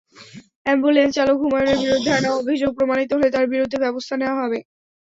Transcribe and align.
অ্যাম্বুলেন্সচালক 0.65 1.37
হুমায়ূনের 1.41 1.79
বিরুদ্ধে 1.83 2.11
আনা 2.17 2.29
অভিযোগ 2.39 2.71
প্রমাণিত 2.77 3.09
হলে 3.13 3.27
তাঁর 3.33 3.45
বিরুদ্ধে 3.53 3.77
ব্যবস্থা 3.85 4.15
নেওয়া 4.17 4.39
হবে। 4.41 4.59